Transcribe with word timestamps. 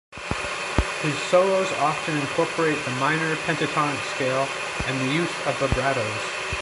His 1.03 1.13
solos 1.29 1.71
often 1.73 2.17
incorporate 2.17 2.83
the 2.85 2.91
minor 2.99 3.35
pentatonic 3.45 4.01
scale 4.15 4.47
and 4.87 4.99
the 4.99 5.13
use 5.13 5.29
of 5.45 5.53
vibratos. 5.59 6.57